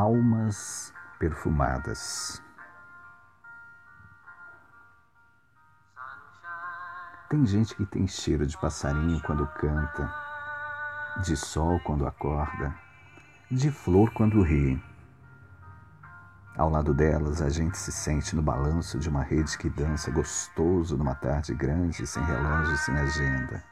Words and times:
Almas 0.00 0.94
perfumadas. 1.18 2.42
Tem 7.28 7.44
gente 7.44 7.74
que 7.74 7.84
tem 7.84 8.08
cheiro 8.08 8.46
de 8.46 8.56
passarinho 8.56 9.20
quando 9.20 9.46
canta, 9.46 10.10
de 11.22 11.36
sol 11.36 11.78
quando 11.80 12.06
acorda, 12.06 12.74
de 13.50 13.70
flor 13.70 14.10
quando 14.14 14.42
ri. 14.42 14.82
Ao 16.56 16.70
lado 16.70 16.94
delas, 16.94 17.42
a 17.42 17.50
gente 17.50 17.76
se 17.76 17.92
sente 17.92 18.34
no 18.34 18.40
balanço 18.40 18.98
de 18.98 19.06
uma 19.06 19.22
rede 19.22 19.58
que 19.58 19.68
dança 19.68 20.10
gostoso 20.10 20.96
numa 20.96 21.14
tarde 21.14 21.54
grande, 21.54 22.06
sem 22.06 22.24
relógio, 22.24 22.78
sem 22.78 22.96
agenda. 22.96 23.62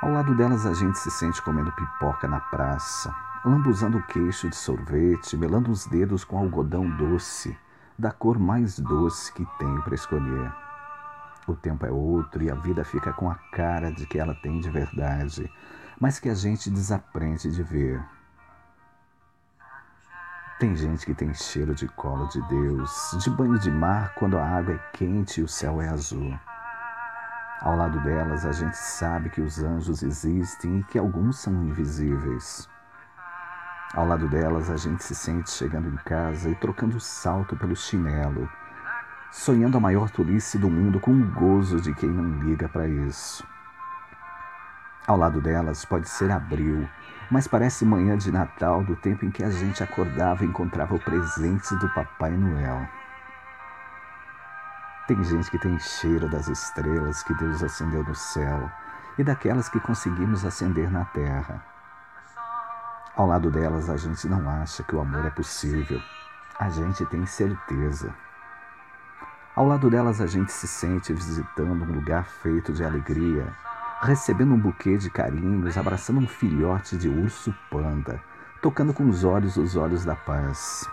Ao 0.00 0.10
lado 0.10 0.34
delas, 0.34 0.64
a 0.64 0.72
gente 0.72 0.98
se 0.98 1.10
sente 1.10 1.42
comendo 1.42 1.70
pipoca 1.72 2.26
na 2.26 2.40
praça, 2.40 3.14
lambuzando 3.44 3.98
o 3.98 4.02
queixo 4.06 4.48
de 4.48 4.56
sorvete, 4.56 5.36
melando 5.36 5.70
os 5.70 5.86
dedos 5.86 6.24
com 6.24 6.38
algodão 6.38 6.88
doce, 6.96 7.56
da 7.98 8.10
cor 8.10 8.38
mais 8.38 8.78
doce 8.78 9.32
que 9.32 9.46
tenho 9.58 9.82
para 9.82 9.94
escolher. 9.94 10.52
O 11.46 11.54
tempo 11.54 11.86
é 11.86 11.90
outro 11.90 12.42
e 12.42 12.50
a 12.50 12.54
vida 12.54 12.84
fica 12.84 13.12
com 13.12 13.30
a 13.30 13.36
cara 13.52 13.92
de 13.92 14.06
que 14.06 14.18
ela 14.18 14.34
tem 14.34 14.60
de 14.60 14.68
verdade, 14.68 15.50
mas 16.00 16.18
que 16.18 16.28
a 16.28 16.34
gente 16.34 16.68
desaprende 16.70 17.50
de 17.50 17.62
ver. 17.62 18.04
Tem 20.58 20.74
gente 20.74 21.04
que 21.04 21.14
tem 21.14 21.32
cheiro 21.34 21.74
de 21.74 21.86
colo 21.86 22.26
de 22.28 22.40
Deus, 22.48 23.16
de 23.22 23.30
banho 23.30 23.58
de 23.58 23.70
mar 23.70 24.14
quando 24.14 24.38
a 24.38 24.44
água 24.44 24.74
é 24.74 24.78
quente 24.92 25.40
e 25.40 25.44
o 25.44 25.48
céu 25.48 25.80
é 25.80 25.88
azul. 25.88 26.36
Ao 27.60 27.76
lado 27.76 28.00
delas, 28.00 28.44
a 28.44 28.52
gente 28.52 28.76
sabe 28.76 29.30
que 29.30 29.40
os 29.40 29.62
anjos 29.62 30.02
existem 30.02 30.78
e 30.78 30.84
que 30.84 30.98
alguns 30.98 31.38
são 31.38 31.52
invisíveis. 31.62 32.68
Ao 33.94 34.06
lado 34.06 34.28
delas, 34.28 34.68
a 34.70 34.76
gente 34.76 35.02
se 35.02 35.14
sente 35.14 35.50
chegando 35.50 35.88
em 35.88 35.96
casa 35.96 36.50
e 36.50 36.54
trocando 36.54 36.96
o 36.96 37.00
salto 37.00 37.56
pelo 37.56 37.76
chinelo, 37.76 38.48
sonhando 39.30 39.76
a 39.76 39.80
maior 39.80 40.10
tolice 40.10 40.58
do 40.58 40.68
mundo 40.68 40.98
com 41.00 41.12
o 41.12 41.30
gozo 41.32 41.80
de 41.80 41.94
quem 41.94 42.10
não 42.10 42.42
liga 42.44 42.68
para 42.68 42.86
isso. 42.88 43.46
Ao 45.06 45.16
lado 45.16 45.40
delas 45.40 45.84
pode 45.84 46.08
ser 46.08 46.32
abril, 46.32 46.88
mas 47.30 47.46
parece 47.46 47.84
manhã 47.84 48.18
de 48.18 48.32
Natal 48.32 48.82
do 48.82 48.96
tempo 48.96 49.24
em 49.24 49.30
que 49.30 49.44
a 49.44 49.50
gente 49.50 49.82
acordava 49.82 50.44
e 50.44 50.48
encontrava 50.48 50.94
o 50.94 51.00
presente 51.00 51.74
do 51.76 51.88
Papai 51.90 52.32
Noel. 52.32 52.88
Tem 55.06 55.22
gente 55.22 55.48
que 55.48 55.58
tem 55.58 55.78
cheiro 55.78 56.28
das 56.28 56.48
estrelas 56.48 57.22
que 57.22 57.32
Deus 57.34 57.62
acendeu 57.62 58.02
no 58.02 58.14
céu 58.16 58.68
e 59.16 59.22
daquelas 59.22 59.68
que 59.68 59.78
conseguimos 59.78 60.44
acender 60.44 60.90
na 60.90 61.04
terra. 61.04 61.75
Ao 63.16 63.26
lado 63.26 63.50
delas, 63.50 63.88
a 63.88 63.96
gente 63.96 64.28
não 64.28 64.48
acha 64.48 64.82
que 64.82 64.94
o 64.94 65.00
amor 65.00 65.24
é 65.24 65.30
possível, 65.30 66.00
a 66.58 66.68
gente 66.68 67.04
tem 67.06 67.24
certeza. 67.26 68.14
Ao 69.54 69.66
lado 69.66 69.88
delas, 69.88 70.20
a 70.20 70.26
gente 70.26 70.52
se 70.52 70.68
sente 70.68 71.12
visitando 71.12 71.82
um 71.82 71.92
lugar 71.92 72.26
feito 72.26 72.72
de 72.72 72.84
alegria 72.84 73.50
recebendo 74.00 74.52
um 74.52 74.58
buquê 74.58 74.96
de 74.96 75.10
carinhos, 75.10 75.76
abraçando 75.76 76.20
um 76.20 76.28
filhote 76.28 76.96
de 76.96 77.08
urso 77.08 77.54
panda, 77.70 78.20
tocando 78.60 78.92
com 78.92 79.08
os 79.08 79.24
olhos 79.24 79.56
os 79.56 79.76
olhos 79.76 80.04
da 80.04 80.14
paz. 80.14 80.88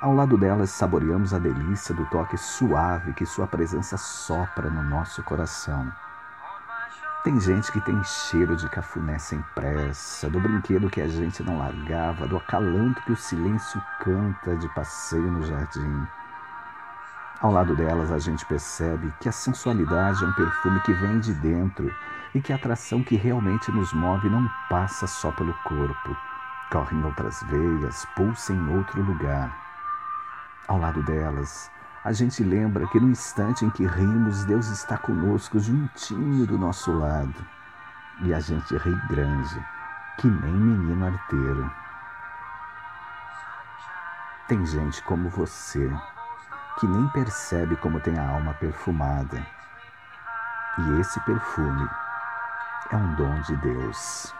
Ao 0.00 0.14
lado 0.14 0.38
delas, 0.38 0.70
saboreamos 0.70 1.34
a 1.34 1.38
delícia 1.38 1.94
do 1.94 2.06
toque 2.06 2.38
suave 2.38 3.12
que 3.14 3.26
sua 3.26 3.46
presença 3.46 3.96
sopra 3.96 4.70
no 4.70 4.84
nosso 4.84 5.22
coração. 5.24 5.90
Tem 7.28 7.38
gente 7.38 7.70
que 7.70 7.80
tem 7.82 8.02
cheiro 8.04 8.56
de 8.56 8.66
cafuné 8.70 9.18
sem 9.18 9.38
pressa, 9.54 10.30
do 10.30 10.40
brinquedo 10.40 10.88
que 10.88 10.98
a 10.98 11.06
gente 11.06 11.42
não 11.42 11.58
largava, 11.58 12.26
do 12.26 12.38
acalanto 12.38 13.02
que 13.02 13.12
o 13.12 13.16
silêncio 13.16 13.82
canta 14.00 14.56
de 14.56 14.66
passeio 14.70 15.30
no 15.30 15.44
jardim. 15.44 16.06
Ao 17.42 17.52
lado 17.52 17.76
delas, 17.76 18.10
a 18.10 18.18
gente 18.18 18.46
percebe 18.46 19.12
que 19.20 19.28
a 19.28 19.32
sensualidade 19.32 20.24
é 20.24 20.26
um 20.26 20.32
perfume 20.32 20.80
que 20.80 20.94
vem 20.94 21.20
de 21.20 21.34
dentro 21.34 21.94
e 22.34 22.40
que 22.40 22.50
a 22.50 22.56
atração 22.56 23.04
que 23.04 23.14
realmente 23.14 23.70
nos 23.72 23.92
move 23.92 24.30
não 24.30 24.48
passa 24.70 25.06
só 25.06 25.30
pelo 25.30 25.52
corpo, 25.64 26.16
corre 26.72 26.96
em 26.96 27.04
outras 27.04 27.42
veias, 27.42 28.06
pulsa 28.16 28.54
em 28.54 28.74
outro 28.74 29.02
lugar. 29.02 29.54
Ao 30.66 30.78
lado 30.78 31.02
delas, 31.02 31.70
a 32.08 32.12
gente 32.12 32.42
lembra 32.42 32.86
que 32.86 32.98
no 32.98 33.10
instante 33.10 33.66
em 33.66 33.70
que 33.70 33.84
rimos, 33.86 34.42
Deus 34.46 34.68
está 34.68 34.96
conosco, 34.96 35.58
juntinho 35.58 36.46
do 36.46 36.56
nosso 36.56 36.90
lado. 36.90 37.34
E 38.22 38.32
a 38.32 38.40
gente 38.40 38.74
ri 38.78 38.98
grande, 39.10 39.66
que 40.16 40.26
nem 40.26 40.54
menino 40.54 41.04
arteiro. 41.04 41.70
Tem 44.48 44.64
gente 44.64 45.02
como 45.02 45.28
você 45.28 45.92
que 46.80 46.86
nem 46.86 47.06
percebe 47.08 47.76
como 47.76 48.00
tem 48.00 48.18
a 48.18 48.26
alma 48.26 48.54
perfumada. 48.54 49.46
E 50.78 51.00
esse 51.00 51.20
perfume 51.20 51.86
é 52.90 52.96
um 52.96 53.14
dom 53.16 53.38
de 53.42 53.54
Deus. 53.56 54.37